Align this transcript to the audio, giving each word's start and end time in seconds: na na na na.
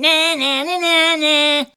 na 0.00 0.34
na 0.34 0.64
na 0.64 0.76
na. 0.80 0.99